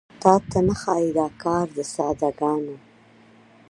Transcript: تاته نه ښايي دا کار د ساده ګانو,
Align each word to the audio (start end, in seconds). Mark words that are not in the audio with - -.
تاته 0.21 0.59
نه 0.67 0.75
ښايي 0.81 1.09
دا 1.17 1.27
کار 1.43 1.65
د 1.75 1.77
ساده 1.93 2.29
ګانو, 2.39 2.75